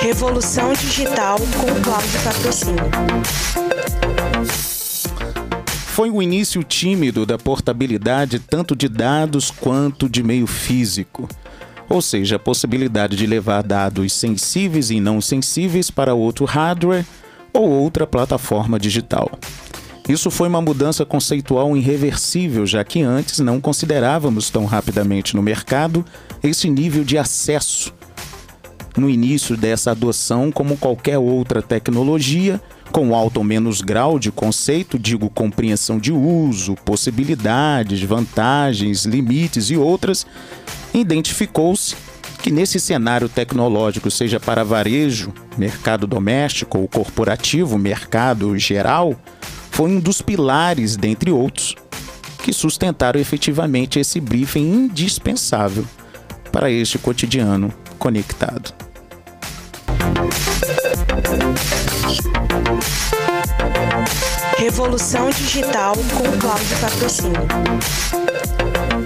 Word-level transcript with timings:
Revolução 0.00 0.72
Digital 0.72 1.36
com 1.38 1.82
Cláudio 1.82 2.20
Patrocínio. 2.24 2.84
Foi 5.88 6.10
o 6.10 6.22
início 6.22 6.64
tímido 6.64 7.26
da 7.26 7.36
portabilidade 7.36 8.38
tanto 8.38 8.74
de 8.74 8.88
dados 8.88 9.50
quanto 9.50 10.08
de 10.08 10.22
meio 10.22 10.46
físico. 10.46 11.28
Ou 11.86 12.00
seja, 12.00 12.36
a 12.36 12.38
possibilidade 12.38 13.14
de 13.14 13.26
levar 13.26 13.62
dados 13.62 14.14
sensíveis 14.14 14.90
e 14.90 14.98
não 15.00 15.20
sensíveis 15.20 15.90
para 15.90 16.14
outro 16.14 16.46
hardware 16.46 17.04
ou 17.52 17.68
outra 17.68 18.06
plataforma 18.06 18.78
digital. 18.78 19.30
Isso 20.08 20.30
foi 20.30 20.48
uma 20.48 20.62
mudança 20.62 21.04
conceitual 21.04 21.76
irreversível, 21.76 22.66
já 22.66 22.82
que 22.82 23.02
antes 23.02 23.38
não 23.40 23.60
considerávamos 23.60 24.48
tão 24.48 24.64
rapidamente 24.64 25.36
no 25.36 25.42
mercado 25.42 26.06
esse 26.42 26.70
nível 26.70 27.04
de 27.04 27.18
acesso 27.18 27.99
no 29.00 29.08
início 29.08 29.56
dessa 29.56 29.92
adoção 29.92 30.52
como 30.52 30.76
qualquer 30.76 31.18
outra 31.18 31.62
tecnologia, 31.62 32.60
com 32.92 33.14
alto 33.14 33.38
ou 33.38 33.44
menos 33.44 33.80
grau 33.80 34.18
de 34.18 34.30
conceito, 34.30 34.98
digo 34.98 35.30
compreensão 35.30 35.98
de 35.98 36.12
uso, 36.12 36.74
possibilidades, 36.84 38.02
vantagens, 38.02 39.04
limites 39.04 39.70
e 39.70 39.76
outras, 39.76 40.26
identificou-se 40.92 41.96
que 42.42 42.50
nesse 42.50 42.80
cenário 42.80 43.28
tecnológico, 43.28 44.10
seja 44.10 44.40
para 44.40 44.64
varejo, 44.64 45.32
mercado 45.56 46.06
doméstico 46.06 46.78
ou 46.78 46.88
corporativo, 46.88 47.78
mercado 47.78 48.58
geral, 48.58 49.14
foi 49.70 49.90
um 49.90 50.00
dos 50.00 50.20
pilares, 50.22 50.96
dentre 50.96 51.30
outros, 51.30 51.74
que 52.42 52.52
sustentaram 52.52 53.20
efetivamente 53.20 53.98
esse 53.98 54.20
briefing 54.20 54.60
indispensável 54.60 55.84
para 56.50 56.70
este 56.70 56.98
cotidiano 56.98 57.72
conectado. 57.98 58.79
Revolução 64.58 65.30
Digital 65.30 65.94
com 65.96 66.38
Cláudio 66.38 66.78
Patrocínio. 66.80 67.48